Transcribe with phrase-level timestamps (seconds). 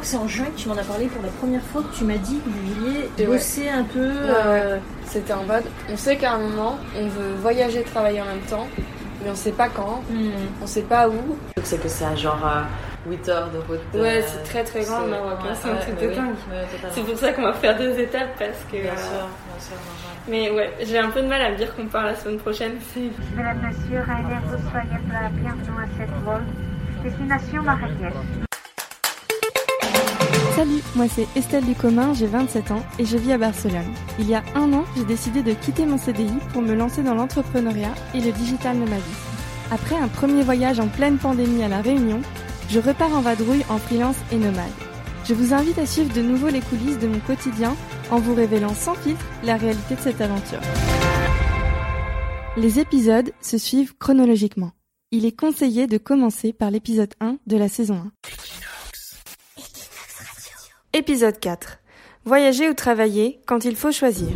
[0.00, 1.94] crois que c'est en juin que tu m'en as parlé pour la première fois que
[1.94, 3.98] tu m'as dit que vous vouliez bosser un peu.
[4.00, 8.40] euh, C'était en mode, on sait qu'à un moment, on veut voyager, travailler en même
[8.48, 8.66] temps,
[9.22, 10.30] mais on sait pas quand, hmm.
[10.62, 11.12] on sait pas où.
[11.12, 12.40] Donc c'est que c'est à genre
[13.06, 13.80] 8 heures de route.
[13.94, 16.34] euh, Ouais, c'est très très grand hein, c'est un truc de dingue.
[16.92, 18.80] C'est pour ça qu'on va faire deux étapes parce que.
[18.80, 20.16] Bien euh, sûr, bien sûr, normal.
[20.28, 22.72] Mais ouais, j'ai un peu de mal à me dire qu'on part la semaine prochaine.
[22.94, 24.40] C'est Mesdames, Messieurs, Rainer,
[24.70, 26.42] soyez bienvenue à cette vol.
[27.02, 28.48] Destination Marrakech.
[30.60, 33.94] Salut, moi c'est Estelle Ducommun, j'ai 27 ans et je vis à Barcelone.
[34.18, 37.14] Il y a un an, j'ai décidé de quitter mon CDI pour me lancer dans
[37.14, 39.08] l'entrepreneuriat et le digital nomadisme.
[39.70, 42.20] Après un premier voyage en pleine pandémie à La Réunion,
[42.68, 44.68] je repars en vadrouille en freelance et nomade.
[45.24, 47.74] Je vous invite à suivre de nouveau les coulisses de mon quotidien
[48.10, 50.60] en vous révélant sans filtre la réalité de cette aventure.
[52.58, 54.72] Les épisodes se suivent chronologiquement.
[55.10, 58.12] Il est conseillé de commencer par l'épisode 1 de la saison 1.
[60.92, 61.78] Épisode 4.
[62.24, 64.30] Voyager ou travailler quand il faut choisir.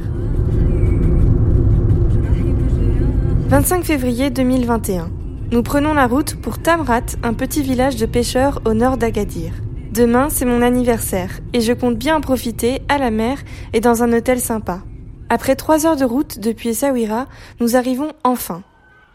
[3.48, 5.11] 25 février 2021.
[5.50, 9.52] Nous prenons la route pour Tamrat, un petit village de pêcheurs au nord d'Agadir.
[9.92, 13.39] Demain, c'est mon anniversaire et je compte bien en profiter à la mer
[13.72, 14.84] et dans un hôtel sympa.
[15.30, 17.27] Après trois heures de route depuis Essaouira,
[17.58, 18.62] nous arrivons enfin.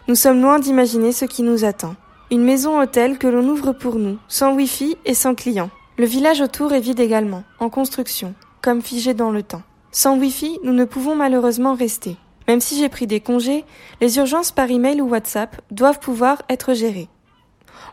[0.09, 1.95] Nous sommes loin d'imaginer ce qui nous attend.
[2.31, 5.69] Une maison-hôtel que l'on ouvre pour nous, sans wifi et sans clients.
[6.00, 9.64] Le village autour est vide également, en construction, comme figé dans le temps.
[9.92, 12.16] Sans wifi, nous ne pouvons malheureusement rester.
[12.47, 13.66] Même si j'ai pris des congés,
[14.00, 17.09] les urgences par email ou WhatsApp doivent pouvoir être gérées.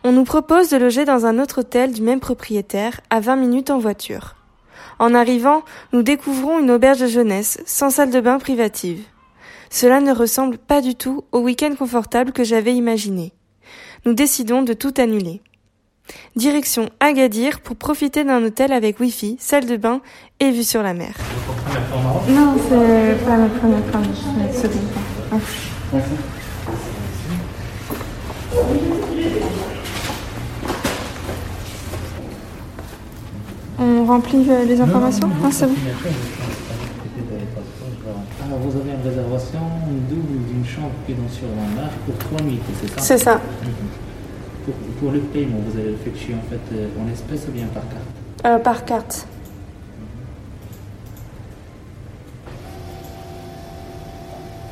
[0.05, 3.71] On nous propose de loger dans un autre hôtel du même propriétaire, à 20 minutes
[3.71, 4.37] en voiture.
[5.01, 9.03] En arrivant, nous découvrons une auberge de jeunesse, sans salle de bain privative.
[9.69, 13.33] Cela ne ressemble pas du tout au week-end confortable que j'avais imaginé.
[14.05, 15.43] Nous décidons de tout annuler.
[16.37, 20.01] Direction Agadir pour profiter d'un hôtel avec wifi, salle de bain
[20.41, 21.15] et vue sur la mer.
[22.29, 24.89] Non, c'est pas la première fois, c'est la seconde
[25.31, 25.41] fois.
[33.79, 35.75] On remplit euh, les informations Ah, c'est bon.
[38.49, 39.59] Ah, vous avez une réservation
[40.09, 43.19] double d'une chambre qui est dans sur la mer pour 3 nuits, c'est ça C'est
[43.19, 43.41] ça.
[44.67, 47.85] Pour, pour le paiement, vous avez effectué en fait euh, en espèces ou bien par
[47.89, 49.29] carte Euh, par carte.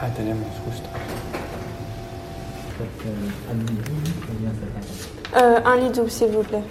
[0.00, 0.88] Ah, justo.
[2.76, 3.56] Peut-être euh,
[5.36, 6.62] Euh, un lit double, s'il vous plaît.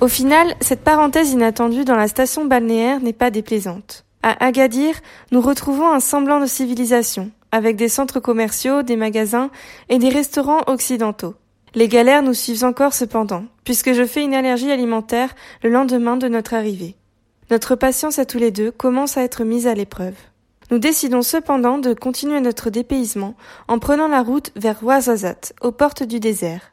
[0.00, 4.04] Au final, cette parenthèse inattendue dans la station balnéaire n'est pas déplaisante.
[4.22, 4.94] À Agadir,
[5.32, 9.50] nous retrouvons un semblant de civilisation, avec des centres commerciaux, des magasins
[9.88, 11.34] et des restaurants occidentaux.
[11.74, 16.28] Les galères nous suivent encore cependant, puisque je fais une allergie alimentaire le lendemain de
[16.28, 16.96] notre arrivée.
[17.50, 20.14] Notre patience à tous les deux commence à être mise à l'épreuve.
[20.70, 23.34] Nous décidons cependant de continuer notre dépaysement
[23.68, 26.72] en prenant la route vers Ouarzazate, aux portes du désert.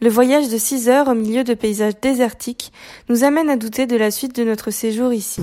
[0.00, 2.72] Le voyage de 6 heures au milieu de paysages désertiques
[3.08, 5.42] nous amène à douter de la suite de notre séjour ici.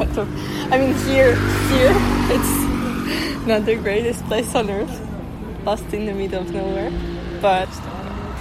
[0.00, 1.36] I mean, here,
[1.68, 1.92] here,
[2.32, 5.00] it's not the greatest place on earth,
[5.64, 6.90] lost in the middle of nowhere.
[7.42, 7.68] But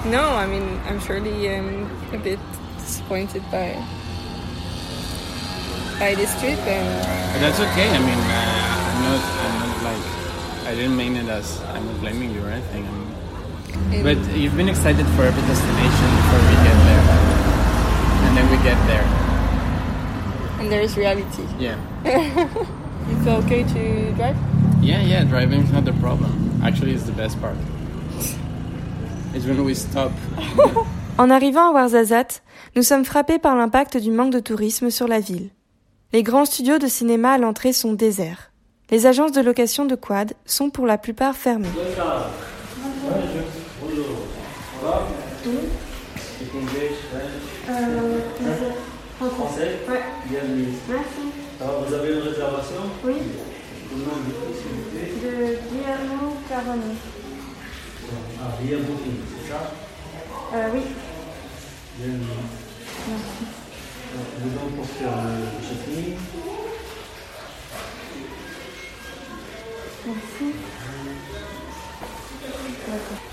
[0.06, 2.40] no, I mean, I'm surely um, a bit
[2.78, 3.76] disappointed by
[6.00, 7.90] by this trip, and that's okay.
[7.92, 10.04] I mean, uh, I'm not, I'm not like,
[10.66, 12.88] I didn't mean it as I'm not blaming you or anything.
[12.88, 17.04] I'm, but you've been excited for every destination before we get there,
[18.24, 19.19] and then we get there.
[20.60, 21.44] And there's reality.
[21.60, 21.76] Yeah,
[22.06, 24.36] You feel okay to drive?
[24.82, 25.24] yeah, yeah.
[25.24, 26.32] Driving's not the problem.
[26.64, 27.56] Actually, it's the best part.
[29.34, 30.12] It's when we stop.
[31.18, 32.42] En arrivant à Ouarzazate,
[32.76, 35.50] nous sommes frappés par l'impact du manque de tourisme sur la ville.
[36.14, 38.52] Les grands studios de cinéma à l'entrée sont déserts.
[38.90, 41.68] Les agences de location de quad sont pour la plupart fermées.
[49.20, 49.80] Français
[50.30, 50.68] Bienvenue.
[51.62, 53.14] Alors, vous avez une réservation Oui,
[53.90, 55.58] Comment on dit, s'il vous plaît de
[56.60, 59.72] Ah, via Booking, c'est ça?
[60.74, 60.82] Oui.
[61.98, 62.26] Bienvenue.
[64.42, 66.18] Allons pour faire le check-in.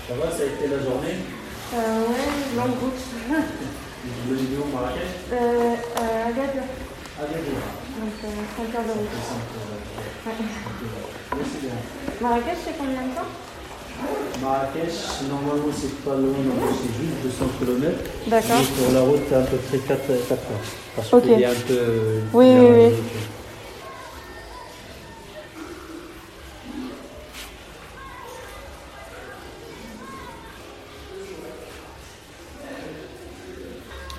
[0.07, 1.17] Ça va, ça a été la journée?
[1.73, 3.01] Ouais, longue route.
[4.05, 5.03] Vous voulez où Marrakech?
[5.33, 6.63] Euh, à Agadir,
[7.19, 7.59] Agadir.
[7.99, 8.13] donc
[8.55, 9.96] 5 heures de route.
[12.21, 13.21] Marrakech, c'est combien de temps?
[14.41, 14.93] Marrakech,
[15.29, 16.35] normalement, c'est pas loin,
[16.81, 17.97] c'est juste 200 km.
[18.27, 18.61] D'accord.
[18.77, 20.37] Sur la route, c'est à peu près 4, 4 heures.
[20.95, 22.21] Parce qu'il y a un peu.
[22.33, 22.93] Oui, oui, oui.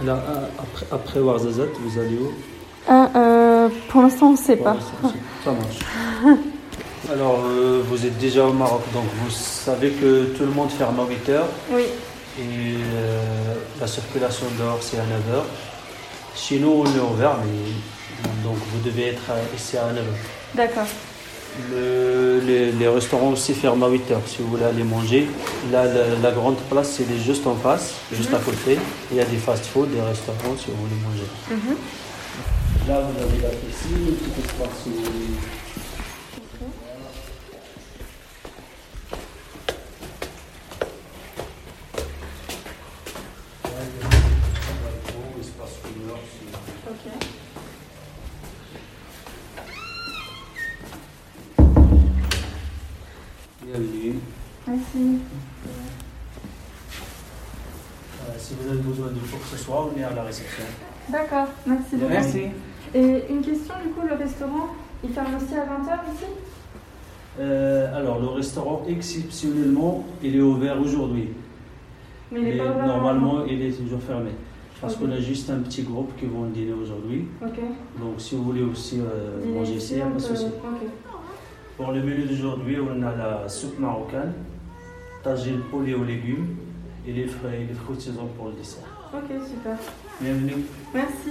[0.08, 2.32] euh, après, après Ouarzazate, vous allez où?
[2.88, 4.76] Ah, euh, pour l'instant, on ne sait pas.
[5.44, 6.38] Ça, marche.
[7.12, 10.98] Alors, euh, vous êtes déjà au Maroc, donc vous savez que tout le monde ferme
[11.00, 11.82] à 8 heures Oui.
[12.38, 15.46] et euh, la circulation dehors c'est à 9 heures.
[16.36, 20.04] Chez nous, on est ouvert, mais donc vous devez être à- ici à 9 heures.
[20.54, 20.86] D'accord.
[21.70, 25.28] Le- les, les restaurants aussi ferment à 8 heures si vous voulez aller manger.
[25.72, 28.76] Là, la, la grande place, c'est juste en face, juste à côté.
[29.10, 31.62] Il y a des fast-food, des restaurants si vous voulez manger.
[32.88, 35.36] Là, vous avez la piscine, tout espace où-
[53.64, 54.18] Bienvenue.
[54.66, 55.18] Merci.
[58.20, 60.64] Euh, si vous avez besoin de quoi que ce soit, on est à la réception.
[61.08, 62.08] D'accord, merci beaucoup.
[62.12, 62.48] Merci.
[62.94, 64.68] Et une question, du coup, le restaurant,
[65.04, 66.24] il ferme aussi à 20h ici?
[67.40, 71.28] Euh, alors, le restaurant, exceptionnellement, il est ouvert aujourd'hui.
[72.32, 74.30] Mais il est Mais pas ouvert normalement, il est toujours fermé.
[74.80, 77.26] Parce qu'on a juste un petit groupe qui vont dîner aujourd'hui.
[77.42, 80.46] Donc, si vous voulez aussi euh, manger ici, il n'y a pas de souci.
[81.76, 84.32] Pour le menu d'aujourd'hui, on a la soupe marocaine,
[85.22, 86.56] tagine poulet aux légumes
[87.06, 88.84] et les fruits, les fruits de saison pour le dessert.
[89.14, 89.76] Ok, super.
[90.20, 90.64] Bienvenue.
[90.94, 91.30] Merci.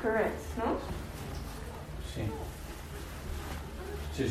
[0.00, 0.76] Correct, non
[2.14, 2.20] C'est
[4.26, 4.29] génial.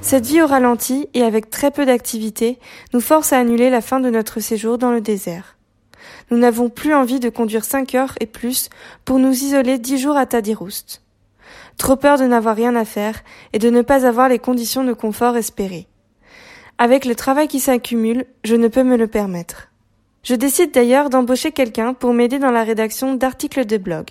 [0.00, 2.58] Cette vie au ralenti et avec très peu d'activité
[2.92, 5.56] nous force à annuler la fin de notre séjour dans le désert.
[6.30, 8.68] Nous n'avons plus envie de conduire 5 heures et plus
[9.04, 11.02] pour nous isoler 10 jours à Tadiroust.
[11.76, 13.22] Trop peur de n'avoir rien à faire
[13.52, 15.86] et de ne pas avoir les conditions de confort espérées.
[16.78, 19.68] Avec le travail qui s'accumule, je ne peux me le permettre.
[20.22, 24.10] Je décide d'ailleurs d'embaucher quelqu'un pour m'aider dans la rédaction d'articles de blog.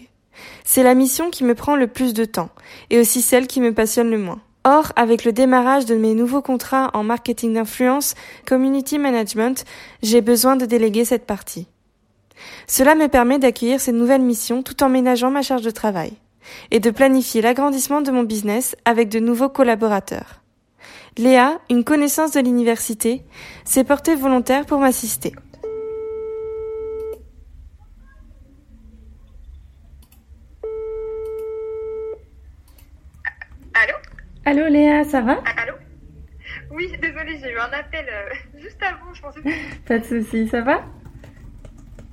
[0.64, 2.50] C'est la mission qui me prend le plus de temps
[2.90, 4.42] et aussi celle qui me passionne le moins.
[4.66, 8.16] Or, avec le démarrage de mes nouveaux contrats en marketing d'influence,
[8.46, 9.66] community management,
[10.02, 11.68] j'ai besoin de déléguer cette partie.
[12.68, 16.14] Cela me permet d'accueillir ces nouvelles missions tout en ménageant ma charge de travail
[16.72, 20.42] et de planifier l'agrandissement de mon business avec de nouveaux collaborateurs.
[21.18, 23.22] Léa, une connaissance de l'université,
[23.66, 25.34] s'est portée volontaire pour m'assister.
[34.46, 35.34] Allô Léa, ça va?
[35.58, 35.74] Allô?
[36.72, 39.40] Oui, désolée, j'ai eu un appel euh, juste avant, je pensais.
[39.88, 40.82] Pas de soucis, ça va?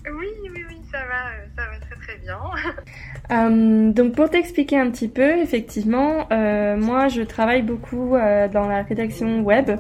[0.07, 2.39] Oui, oui, oui, ça va, euh, ça va très très bien.
[3.31, 8.83] Euh, donc pour t'expliquer un petit peu, effectivement, euh, moi je travaille beaucoup dans la
[8.83, 9.71] rédaction web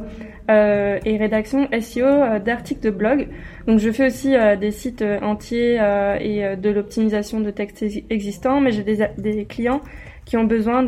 [0.48, 3.28] et rédaction SEO d'articles de blog.
[3.66, 5.74] Donc je fais aussi des sites entiers
[6.20, 9.80] et de l'optimisation de textes ex- existants, mais j'ai des, des clients
[10.24, 10.82] qui ont besoin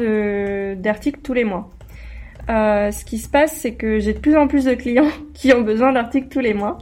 [0.74, 1.70] d'articles tous les mois.
[2.50, 5.52] Euh, ce qui se passe, c'est que j'ai de plus en plus de clients qui
[5.52, 6.78] ont besoin d'articles tous les mois.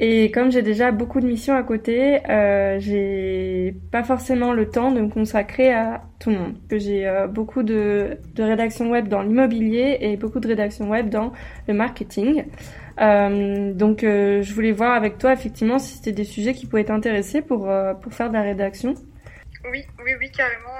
[0.00, 4.92] Et comme j'ai déjà beaucoup de missions à côté, euh, j'ai pas forcément le temps
[4.92, 6.54] de me consacrer à tout le monde.
[6.68, 11.08] Que J'ai euh, beaucoup de, de rédaction web dans l'immobilier et beaucoup de rédaction web
[11.08, 11.32] dans
[11.66, 12.44] le marketing.
[13.00, 17.42] Euh, donc je voulais voir avec toi effectivement si c'était des sujets qui pouvaient t'intéresser
[17.42, 17.68] pour,
[18.00, 18.94] pour faire de la rédaction.
[19.72, 20.78] Oui, oui, oui, carrément.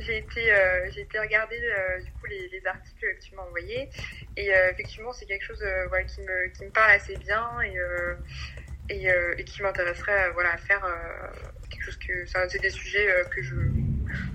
[0.00, 3.42] J'ai été euh, j'ai été regarder euh, du coup les, les articles que tu m'as
[3.42, 3.88] envoyés
[4.36, 7.76] et euh, effectivement c'est quelque chose voilà, qui me qui me parle assez bien et
[8.92, 9.06] et,
[9.38, 10.84] et qui m'intéresserait voilà à faire
[11.68, 13.54] quelque chose que ça c'est des sujets que je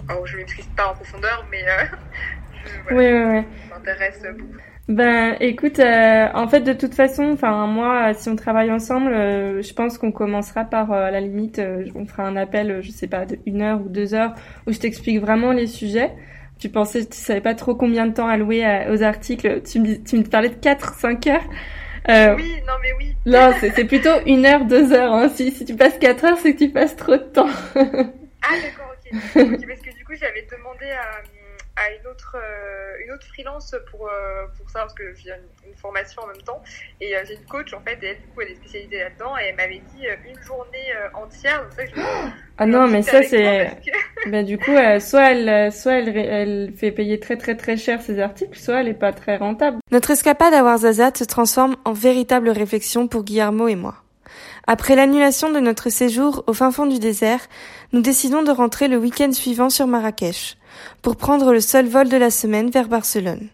[0.07, 1.65] alors je maîtrise pas en profondeur mais
[2.65, 3.67] je, voilà, Oui, oui, oui.
[3.69, 4.61] ça m'intéresse beaucoup.
[4.87, 9.61] Ben, écoute, euh, en fait, de toute façon, enfin, moi, si on travaille ensemble, euh,
[9.63, 12.91] je pense qu'on commencera par, euh, à la limite, euh, on fera un appel, je
[12.91, 14.35] sais pas, de une heure ou deux heures,
[14.67, 16.11] où je t'explique vraiment les sujets.
[16.59, 19.61] Tu pensais, tu savais pas trop combien de temps allouer à- aux articles.
[19.63, 21.43] Tu me, tu me parlais de 4, 5 heures.
[22.07, 23.15] Euh, Oui, non mais oui.
[23.25, 25.11] Non, c'est plutôt une heure, deux heures.
[25.13, 25.29] Hein.
[25.29, 27.47] Si, si tu passes quatre heures, c'est que tu passes trop de temps.
[28.43, 29.11] Ah d'accord, ok.
[29.11, 31.21] Ok, Parce que du coup, j'avais demandé à,
[31.75, 35.69] à une autre, euh, une autre freelance pour, euh, pour ça, parce que j'ai une,
[35.69, 36.61] une formation en même temps.
[37.01, 39.37] Et euh, j'ai une coach, en fait, et elle, du coup, elle est spécialisée là-dedans,
[39.37, 41.63] et elle m'avait dit euh, une journée euh, entière.
[41.63, 42.01] Donc ça, je
[42.57, 43.69] Ah non, mais ça c'est.
[44.27, 48.01] Ben du coup, euh, soit elle, soit elle, elle fait payer très très très cher
[48.01, 49.79] ses articles, soit elle est pas très rentable.
[49.91, 54.04] Notre escapade à Ouarzazate se transforme en véritable réflexion pour Guillermo et moi.
[54.67, 57.41] Après l'annulation de notre séjour au fin fond du désert,
[57.93, 60.57] nous décidons de rentrer le week-end suivant sur Marrakech,
[61.01, 63.49] pour prendre le seul vol de la semaine vers Barcelone.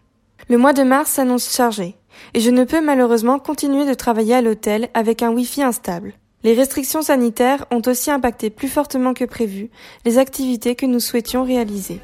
[0.48, 1.96] Le mois de mars s'annonce chargé,
[2.34, 6.14] et je ne peux malheureusement continuer de travailler à l'hôtel avec un Wi-Fi instable.
[6.44, 9.70] Les restrictions sanitaires ont aussi impacté plus fortement que prévu
[10.04, 12.00] les activités que nous souhaitions réaliser.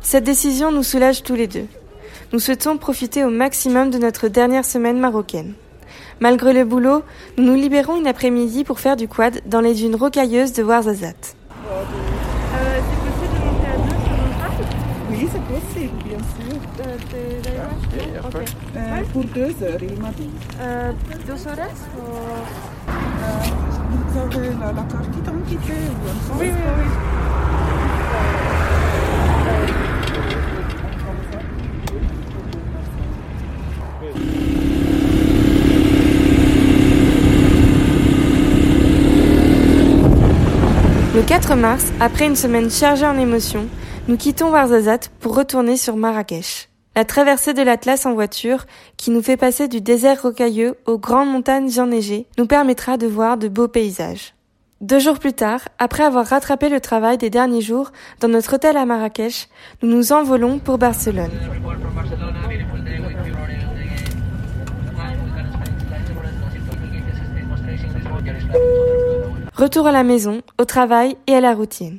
[0.00, 1.66] Cette décision nous soulage tous les deux.
[2.32, 5.54] Nous souhaitons profiter au maximum de notre dernière semaine marocaine.
[6.20, 7.02] Malgré le boulot,
[7.36, 11.36] nous nous libérons une après-midi pour faire du quad dans les dunes rocailleuses de Ouarzazate.
[15.10, 16.58] Oui, c'est possible, bien sûr.
[18.76, 20.30] Euh, pour deux heures, il m'a dit.
[21.26, 21.72] deux horas
[23.90, 27.17] Vous avez la, la carte d'identité ou un Oui, oui, oui.
[41.28, 43.66] 4 mars, après une semaine chargée en émotions,
[44.08, 46.70] nous quittons Ouarzazate pour retourner sur Marrakech.
[46.96, 48.64] La traversée de l'Atlas en voiture,
[48.96, 53.36] qui nous fait passer du désert rocailleux aux grandes montagnes enneigées, nous permettra de voir
[53.36, 54.32] de beaux paysages.
[54.80, 58.78] Deux jours plus tard, après avoir rattrapé le travail des derniers jours dans notre hôtel
[58.78, 59.48] à Marrakech,
[59.82, 61.28] nous nous envolons pour Barcelone.
[69.58, 71.98] Retour à la maison, au travail et à la routine.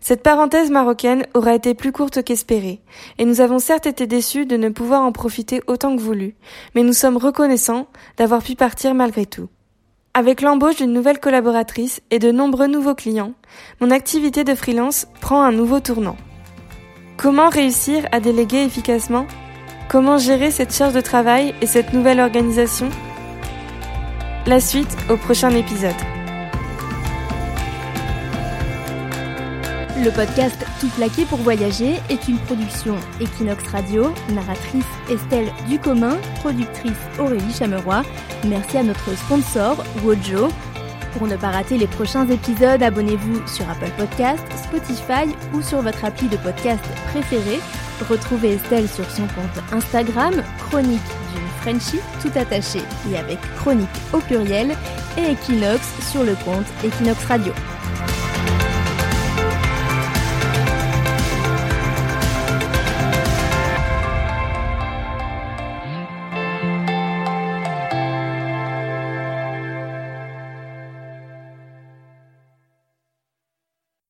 [0.00, 2.80] Cette parenthèse marocaine aura été plus courte qu'espérée,
[3.18, 6.34] et nous avons certes été déçus de ne pouvoir en profiter autant que voulu,
[6.74, 7.86] mais nous sommes reconnaissants
[8.16, 9.48] d'avoir pu partir malgré tout.
[10.12, 13.34] Avec l'embauche d'une nouvelle collaboratrice et de nombreux nouveaux clients,
[13.80, 16.16] mon activité de freelance prend un nouveau tournant.
[17.16, 19.28] Comment réussir à déléguer efficacement?
[19.88, 22.88] Comment gérer cette charge de travail et cette nouvelle organisation?
[24.46, 25.94] La suite au prochain épisode.
[30.04, 36.98] Le podcast Tout plaqué pour voyager est une production Equinox Radio, narratrice Estelle Ducommun, productrice
[37.20, 38.02] Aurélie Chameroy.
[38.48, 40.48] Merci à notre sponsor Wojo.
[41.16, 46.04] Pour ne pas rater les prochains épisodes, abonnez-vous sur Apple Podcast, Spotify ou sur votre
[46.04, 47.60] appli de podcast préféré.
[48.08, 50.34] Retrouvez Estelle sur son compte Instagram,
[50.68, 51.00] Chronique
[51.32, 54.74] d'une Frenchie, tout attaché et avec chronique au pluriel,
[55.16, 57.52] et Equinox sur le compte Equinox Radio.